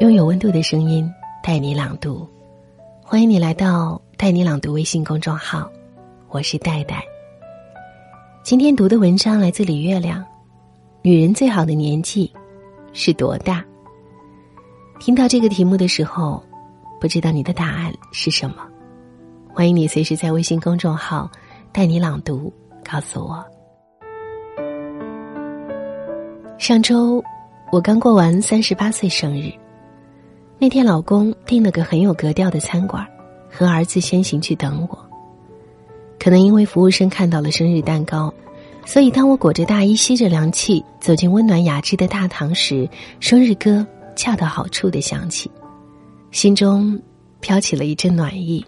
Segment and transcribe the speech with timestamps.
[0.00, 1.12] 用有温度的声音
[1.42, 2.24] 带你朗读，
[3.02, 5.68] 欢迎你来到“带你朗读”微信公众号，
[6.28, 7.02] 我是戴戴。
[8.44, 10.24] 今天读的文章来自李月亮。
[11.02, 12.32] 女人最好的年纪
[12.92, 13.64] 是多大？
[15.00, 16.40] 听到这个题目的时候，
[17.00, 18.58] 不知道你的答案是什么？
[19.52, 21.28] 欢迎你随时在微信公众号
[21.74, 22.52] “带你朗读”
[22.88, 23.44] 告诉我。
[26.56, 27.20] 上周
[27.72, 29.52] 我刚过完三十八岁生日，
[30.60, 33.06] 那天老公订了个很有格调的餐馆，
[33.48, 34.98] 和儿子先行去等我。
[36.18, 38.32] 可能因为服务生看到了生日蛋糕。
[38.84, 42.88] 所以，当我裹着大衣、吸着凉气走进温暖雅致的大堂时，
[43.20, 45.50] 生日歌恰到好处的响起，
[46.30, 46.98] 心中
[47.40, 48.64] 飘起了一阵暖意。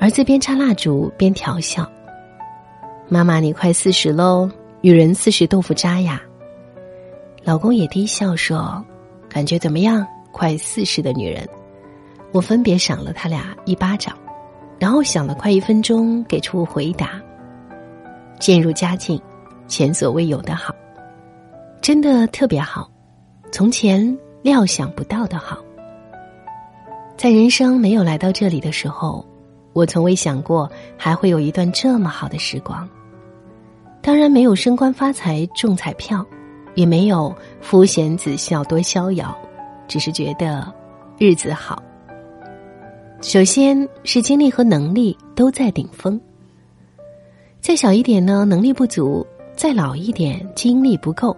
[0.00, 1.88] 儿子边插蜡烛边调笑
[3.08, 6.20] ：“妈妈，你快四十喽，女人四十豆腐渣呀。”
[7.44, 8.84] 老公也低笑说
[9.30, 10.04] ：“感觉怎么样？
[10.32, 11.48] 快四十的女人。”
[12.32, 14.16] 我分别赏了他俩一巴掌，
[14.78, 17.20] 然后想了快一分钟，给出回答
[18.40, 19.20] ：“渐入佳境。”
[19.68, 20.74] 前所未有的好，
[21.80, 22.90] 真的特别好，
[23.50, 25.56] 从前料想不到的好。
[27.16, 29.24] 在人生没有来到这里的时候，
[29.72, 32.86] 我从未想过还会有一段这么好的时光。
[34.02, 36.26] 当然没有升官发财中彩票，
[36.74, 39.34] 也没有夫贤子孝多逍遥，
[39.92, 40.72] 只是觉得
[41.18, 41.82] 日子好。
[43.20, 46.18] 首先是精力和能力都在顶峰。
[47.60, 49.26] 再小一点呢，能力不足。
[49.54, 51.36] 再老一点，精力不够；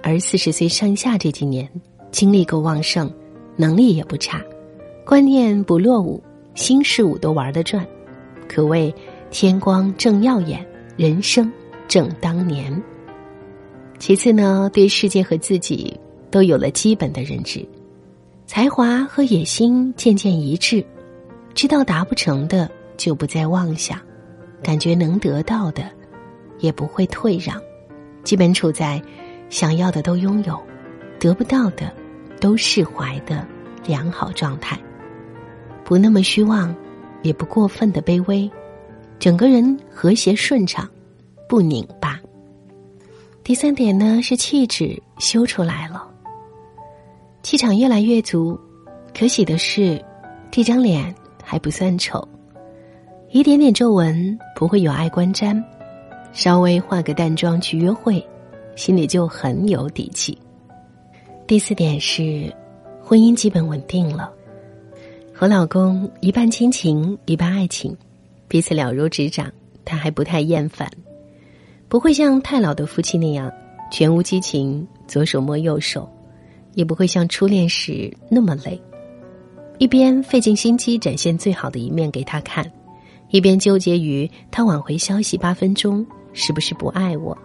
[0.00, 1.68] 而四十岁上下这几年，
[2.12, 3.12] 精力够旺盛，
[3.56, 4.40] 能力也不差，
[5.04, 6.22] 观念不落伍，
[6.54, 7.84] 新事物都玩得转，
[8.48, 8.94] 可谓
[9.32, 10.64] 天光正耀眼，
[10.96, 11.50] 人生
[11.88, 12.80] 正当年。
[13.98, 15.98] 其次呢，对世界和自己
[16.30, 17.66] 都有了基本的认知，
[18.48, 20.82] 才华和野心渐渐一致，
[21.52, 24.00] 知道达不成的就不再妄想，
[24.62, 25.84] 感觉能得到的。
[26.58, 27.60] 也不会退让，
[28.24, 29.00] 基本处在
[29.50, 30.58] 想要的都拥有，
[31.20, 31.92] 得不到的
[32.40, 33.46] 都释怀的
[33.86, 34.80] 良好状态，
[35.84, 36.74] 不那么虚妄，
[37.22, 38.50] 也不过分的卑微，
[39.18, 40.88] 整个人和谐顺畅，
[41.46, 42.18] 不拧巴。
[43.44, 46.08] 第三点呢是气质修出来了，
[47.42, 48.58] 气场越来越足。
[49.18, 50.02] 可喜的是，
[50.50, 52.26] 这张脸还不算丑，
[53.30, 55.62] 一点点皱纹不会有碍观瞻。
[56.32, 58.24] 稍微化个淡妆去约会，
[58.76, 60.38] 心里就很有底气。
[61.46, 62.54] 第四点是，
[63.02, 64.30] 婚姻基本稳定了，
[65.32, 67.96] 和老公一半亲情一半爱情，
[68.46, 69.50] 彼此了如指掌，
[69.84, 70.88] 他还不太厌烦，
[71.88, 73.50] 不会像太老的夫妻那样
[73.90, 76.08] 全无激情，左手摸右手，
[76.74, 78.80] 也不会像初恋时那么累，
[79.78, 82.70] 一边费尽心机展现最好的一面给他看，
[83.30, 86.06] 一边纠结于他挽回消息八分钟。
[86.34, 87.36] 是不是不爱我？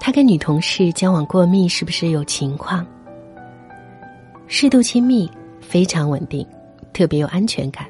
[0.00, 2.84] 他跟女同事交往过密，是不是有情况？
[4.48, 6.44] 适度亲密，非常稳定，
[6.92, 7.86] 特别有安全感，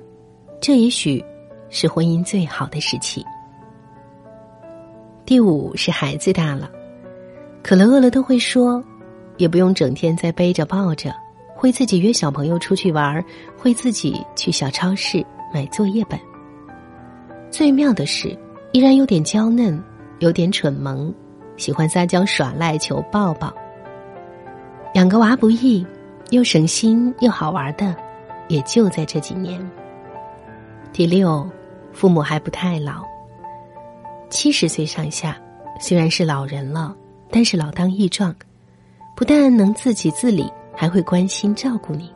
[0.61, 1.25] 这也许
[1.71, 3.25] 是婚姻最好的时期。
[5.25, 6.69] 第五是孩子大了，
[7.63, 8.83] 渴了饿了都会说，
[9.39, 11.15] 也不用整天在背着抱着，
[11.57, 13.25] 会自己约小朋友出去玩，
[13.57, 16.21] 会自己去小超市买作业本。
[17.51, 18.39] 最妙的是，
[18.73, 19.83] 依然有点娇嫩。
[20.21, 21.15] 有点蠢萌，
[21.57, 23.55] 喜欢撒娇耍赖求抱抱。
[24.95, 25.87] 养个娃不易，
[26.31, 27.95] 又省心又好玩的，
[28.49, 29.65] 也就在这几年。
[30.93, 31.49] 第六，
[31.93, 33.05] 父母还不太老，
[34.29, 35.39] 七十岁上下，
[35.79, 36.97] 虽然是老人了，
[37.31, 38.35] 但是老当益壮，
[39.19, 42.09] 不但能自给自理，还会关心照顾你。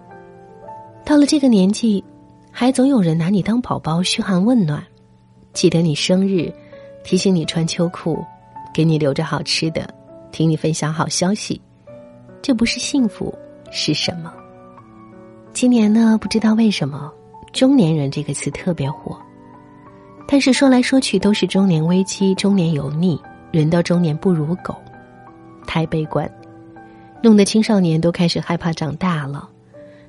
[1.05, 2.05] 到了这个年纪，
[2.49, 4.81] 还总有人拿你当宝宝嘘寒问暖，
[5.53, 6.55] 记得你生日。
[7.03, 8.25] 提醒你穿秋裤，
[8.73, 9.93] 给你留着好吃的，
[10.31, 11.61] 听你分享好消息，
[12.41, 13.37] 这不是幸福
[13.73, 14.33] 是什么？
[15.53, 17.13] 今年呢，不知道为什么
[17.53, 19.19] “中年人”这个词特别火，
[20.29, 23.21] 但是说来说去都是中年危机、中年油腻，
[23.51, 24.77] 人到中年不如狗，
[25.67, 26.33] 太悲观，
[27.23, 29.49] 弄得青少年都开始害怕长大了，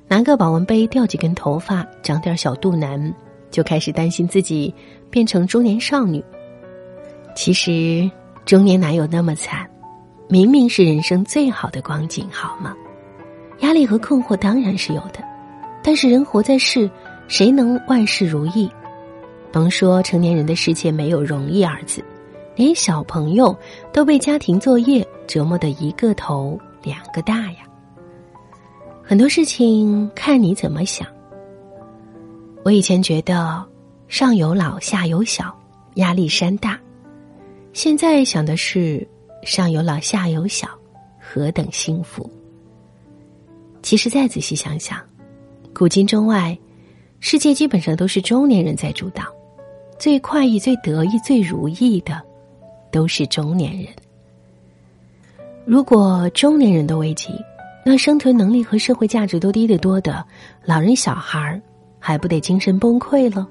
[0.08, 3.14] 拿个保温杯掉几根头发，长点小肚腩，
[3.52, 4.74] 就开始担心自己
[5.10, 6.22] 变成中年少女。
[7.36, 8.10] 其实，
[8.44, 9.64] 中年哪有那么惨？
[10.28, 12.74] 明明是人生最好的光景，好吗？
[13.60, 15.22] 压力和困惑当然是有的，
[15.84, 16.90] 但是人活在世，
[17.28, 18.68] 谁能万事如意？
[19.52, 22.04] 甭说成年人的世界没有容易二字，
[22.56, 23.56] 连小朋友
[23.92, 27.58] 都被家庭作业折磨得一个头两个大呀。
[29.02, 31.06] 很多事情看你怎么想。
[32.64, 33.64] 我以前觉得
[34.08, 35.54] 上有老下有小，
[35.96, 36.78] 压力山大；
[37.72, 39.06] 现在想的是
[39.42, 40.68] 上有老下有小，
[41.18, 42.30] 何等幸福。
[43.82, 44.98] 其实再仔细想想，
[45.74, 46.58] 古今中外，
[47.20, 49.24] 世界基本上都是中年人在主导，
[49.98, 52.22] 最快意、最得意、最如意的，
[52.90, 53.88] 都是中年人。
[55.66, 57.32] 如果中年人的危机，
[57.84, 60.24] 那生存能力和社会价值都低得多的
[60.64, 61.60] 老人、小孩儿。
[62.06, 63.48] 还不得精神崩溃了？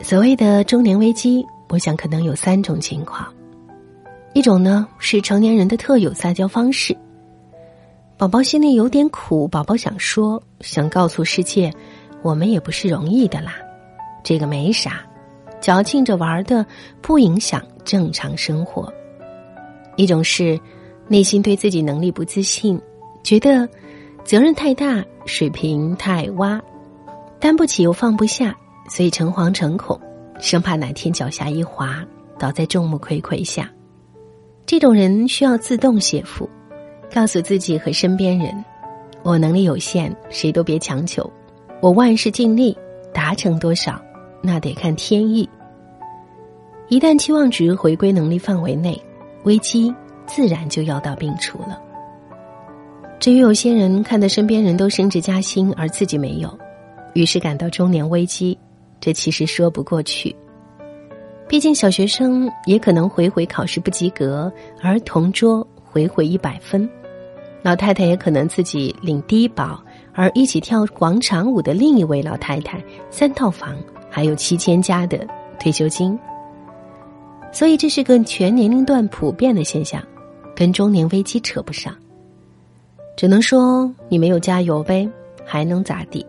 [0.00, 3.30] 所谓的中年危机，我想可能有三种情况。
[4.32, 6.96] 一种呢是成年人的特有撒娇方式。
[8.16, 11.70] 宝宝心里有点苦，宝宝想说，想告诉世界，
[12.22, 13.56] 我们也不是容易的啦。
[14.24, 15.02] 这个没啥，
[15.60, 16.64] 矫情着玩的，
[17.02, 18.90] 不影响正常生活。
[20.00, 20.58] 一种是
[21.06, 22.80] 内心对自己能力不自信，
[23.22, 23.68] 觉得。
[24.22, 26.60] 责任太大，水平太洼，
[27.40, 28.54] 担不起又放不下，
[28.88, 29.98] 所以诚惶诚恐，
[30.38, 32.04] 生怕哪天脚下一滑，
[32.38, 33.68] 倒在众目睽睽下。
[34.66, 36.48] 这种人需要自动谢服，
[37.12, 38.54] 告诉自己和身边人：
[39.22, 41.28] 我能力有限，谁都别强求。
[41.80, 42.76] 我万事尽力，
[43.14, 44.00] 达成多少，
[44.42, 45.48] 那得看天意。
[46.88, 49.02] 一旦期望值回归能力范围内，
[49.44, 49.94] 危机
[50.26, 51.80] 自然就药到病除了。
[53.18, 56.58] 至于有些人看到身边人都升职加薪，而自己没有，
[57.14, 58.58] 于是感到中年危机，
[58.98, 60.34] 这其实说不过去。
[61.46, 64.50] 毕竟小学生也可能回回考试不及格，
[64.80, 66.88] 而同桌回回一百分；
[67.60, 69.82] 老太太也可能自己领低保，
[70.14, 73.76] 而一起跳广场舞的另一位老太太三套房，
[74.08, 75.26] 还有七千加的
[75.58, 76.18] 退休金。
[77.52, 80.02] 所以这是个全年龄段普遍的现象，
[80.54, 81.94] 跟中年危机扯不上。
[83.16, 85.08] 只能说你没有加油呗，
[85.44, 86.24] 还能咋地？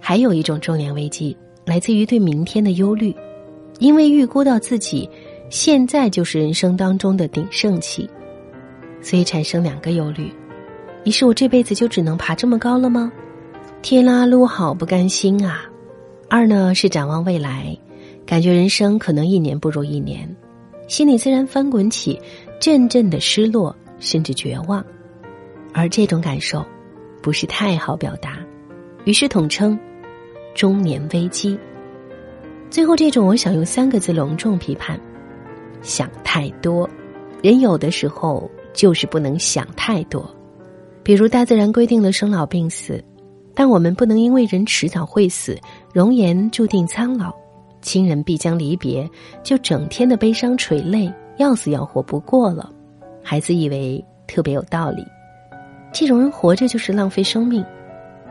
[0.00, 3.14] 还有一种中年危机，来自于对明天的忧虑，
[3.78, 5.08] 因为预估到自己
[5.48, 8.10] 现在就是人生当中的鼎盛期，
[9.00, 10.30] 所以产生两个忧虑：
[11.04, 13.10] 一是我这辈子就只能爬这么高了吗？
[13.80, 15.62] 天啦噜，好不甘心啊！
[16.28, 17.76] 二呢是展望未来，
[18.24, 20.28] 感觉人生可能一年不如一年，
[20.88, 22.18] 心里自然翻滚起
[22.60, 24.84] 阵阵的失落，甚至绝望。
[25.74, 26.64] 而这种感受，
[27.22, 28.38] 不是太好表达，
[29.04, 29.78] 于是统称
[30.54, 31.58] “中年危机”。
[32.70, 34.98] 最后这种，我想用三个字隆重批判：
[35.82, 36.88] 想太多。
[37.42, 40.34] 人有的时候就是不能想太多。
[41.02, 43.02] 比如大自然规定了生老病死，
[43.54, 45.58] 但我们不能因为人迟早会死，
[45.92, 47.34] 容颜注定苍老，
[47.82, 49.08] 亲人必将离别，
[49.42, 52.72] 就整天的悲伤垂泪，要死要活不过了，
[53.22, 55.04] 孩子以为特别有道理。
[55.92, 57.62] 这种人活着就是浪费生命，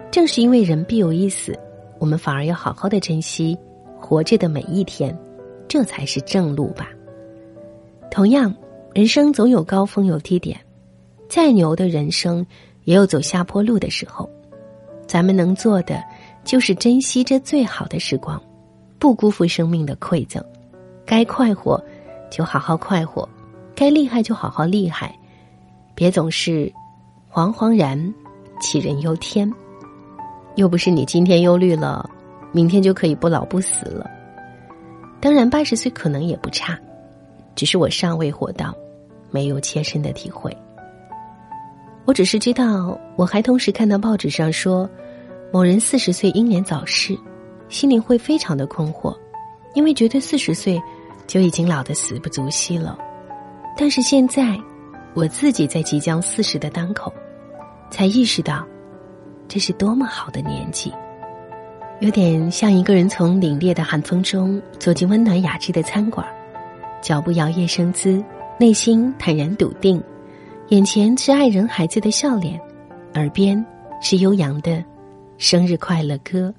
[0.09, 1.55] 正是因为人必有一死，
[1.99, 3.55] 我们反而要好好的珍惜
[3.99, 5.15] 活着的每一天，
[5.67, 6.89] 这才是正路吧。
[8.09, 8.51] 同样，
[8.95, 10.59] 人生总有高峰有低点，
[11.29, 12.43] 再牛的人生
[12.85, 14.27] 也有走下坡路的时候，
[15.05, 16.03] 咱们能做的
[16.43, 18.41] 就是珍惜这最好的时光，
[19.01, 20.39] 不辜负生命的馈赠，
[21.07, 21.83] 该快活
[22.29, 23.27] 就好好快活，
[23.73, 25.17] 该厉害就好好厉害，
[25.95, 26.71] 别总是。
[27.33, 27.97] 惶惶然，
[28.61, 29.51] 杞人忧天。
[30.55, 32.07] 又不是你今天忧虑了，
[32.51, 34.07] 明天就可以不老不死了。
[35.19, 36.77] 当然，八十岁可能也不差，
[37.55, 38.75] 只是我尚未活到，
[39.31, 40.55] 没有切身的体会。
[42.05, 44.87] 我只是知道，我还同时看到报纸上说，
[45.51, 47.17] 某人四十岁英年早逝，
[47.71, 49.17] 心里会非常的困惑，
[49.73, 50.79] 因为觉得四十岁
[51.25, 52.95] 就已经老得死不足惜了。
[53.75, 54.55] 但是现在。
[55.13, 57.13] 我自己在即将四十的当口，
[57.89, 58.65] 才意识到，
[59.45, 60.89] 这是多么好的年纪。
[61.99, 66.25] 有点像一个人从凛冽的寒风中走进温暖雅致的餐馆，
[67.01, 68.23] 脚步摇曳生姿，
[68.57, 70.01] 内心坦然笃定，
[70.69, 72.57] 眼前是爱人孩子的笑脸，
[73.15, 73.61] 耳边
[73.99, 74.81] 是悠扬的
[75.37, 76.53] 生日快乐歌。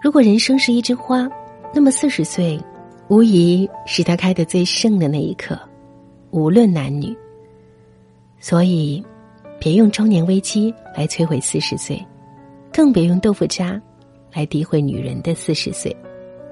[0.00, 1.28] 如果人生是一枝花，
[1.72, 2.60] 那么四十岁，
[3.08, 5.58] 无疑是它开得最盛的那一刻，
[6.30, 7.16] 无论男女。
[8.38, 9.02] 所以，
[9.58, 12.00] 别用中年危机来摧毁四十岁，
[12.70, 13.80] 更别用豆腐渣
[14.32, 15.94] 来诋毁女人的四十岁。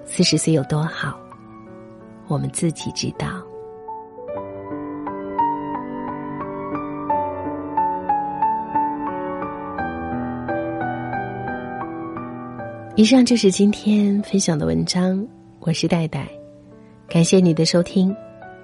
[0.07, 1.19] 四十岁有多好，
[2.27, 3.44] 我们自己知道。
[12.97, 15.27] 以上就是今天分享的文章，
[15.59, 16.29] 我是戴戴，
[17.09, 18.15] 感谢你的收听。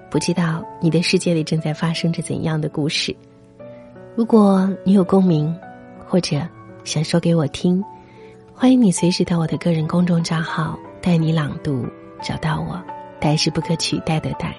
[0.09, 3.13] 不知道你的世界里正在发生着怎样的故事？
[4.15, 5.53] 如果你有共鸣，
[6.07, 6.47] 或者
[6.85, 7.83] 想说给我听，
[8.53, 11.85] 欢迎你随时到我的个人公众账号“带你朗读”
[12.23, 12.81] 找到我。
[13.19, 14.55] 带是不可取代的带。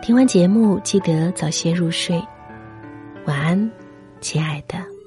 [0.00, 2.18] 听完节目，记得早些入睡，
[3.26, 3.70] 晚安，
[4.22, 4.97] 亲爱的。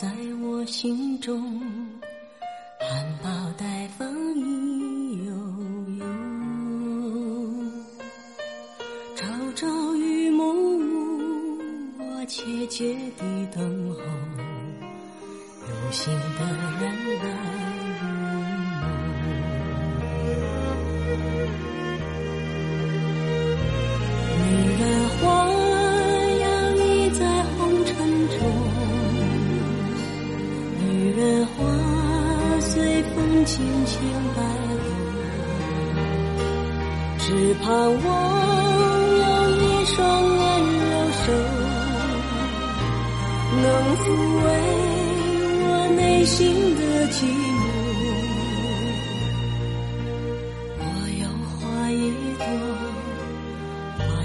[0.00, 0.08] 在
[0.40, 1.77] 我心中。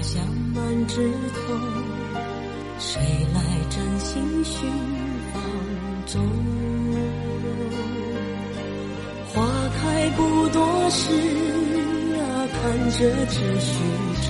[0.04, 0.22] 香
[0.54, 1.54] 满枝头，
[2.78, 3.00] 谁
[3.32, 4.70] 来真心寻
[5.32, 5.42] 芳
[6.04, 6.22] 踪？
[9.32, 9.46] 花
[9.80, 11.10] 开不多时
[12.20, 12.98] 啊，看着
[13.30, 13.72] 只虚
[14.20, 14.28] 着，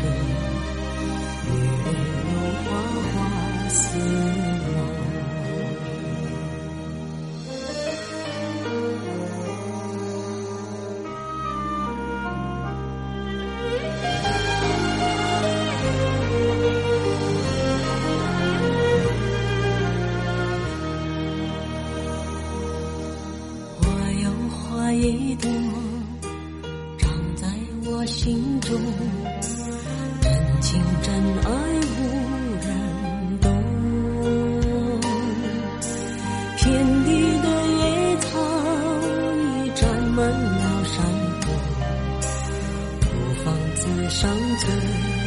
[44.14, 44.66] 伤在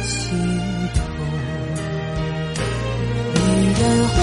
[0.02, 0.18] 心
[0.94, 0.98] 头。
[3.34, 3.38] 女
[3.78, 4.16] 人花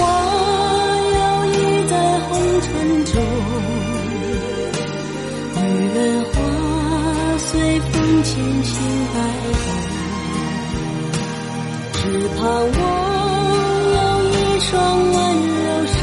[1.14, 1.56] 摇曳
[1.86, 2.28] 在红
[2.60, 2.66] 尘
[3.04, 3.14] 中，
[5.54, 6.34] 女人花
[7.38, 7.92] 随风
[8.24, 8.74] 轻轻
[9.14, 9.54] 摆动。
[11.92, 11.98] 只。
[12.36, 12.82] 盼望
[13.94, 14.70] 有一双
[15.12, 15.14] 温
[15.62, 15.98] 柔手，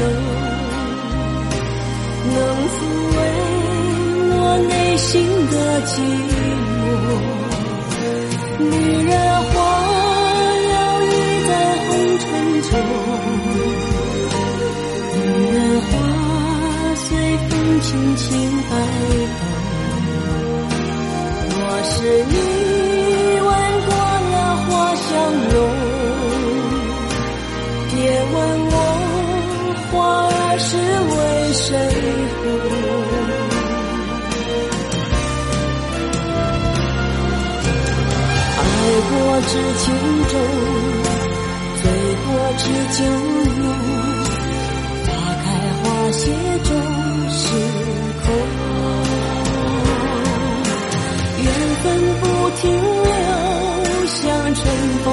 [2.32, 2.36] 能
[2.72, 2.74] 抚
[3.14, 3.16] 慰
[4.40, 5.12] 我内心
[5.50, 5.54] 的
[5.86, 5.92] 寂
[6.30, 6.33] 寞。
[17.48, 17.50] 风
[17.80, 18.26] 轻轻
[18.70, 18.72] 摆
[19.34, 19.42] 动。
[21.50, 21.94] 若是
[22.30, 22.32] 你
[23.40, 23.48] 闻
[23.86, 23.88] 过
[24.32, 25.06] 了花香
[25.52, 25.54] 浓。
[27.90, 27.96] 别
[28.32, 28.34] 问
[28.66, 28.72] 我
[29.90, 29.92] 花
[30.26, 30.66] 儿是
[31.10, 31.14] 为
[31.54, 31.66] 谁
[32.40, 32.42] 红？
[38.56, 38.62] 爱
[39.10, 39.12] 过
[39.48, 39.84] 知情
[40.30, 40.32] 重，
[41.80, 41.82] 醉
[42.24, 42.26] 过
[42.58, 42.62] 知
[42.98, 42.98] 酒
[43.60, 43.62] 浓。
[45.06, 45.08] 花
[45.42, 45.46] 开
[45.80, 46.22] 花谢
[46.64, 46.68] 终
[47.44, 47.50] 时
[48.24, 48.26] 空，
[51.42, 51.46] 缘
[51.82, 51.84] 分
[52.20, 52.24] 不
[52.56, 53.06] 停留，
[54.06, 54.22] 像
[54.54, 54.64] 春
[55.04, 55.06] 风